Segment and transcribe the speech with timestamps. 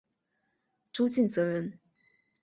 [0.91, 1.79] 朱敬则人。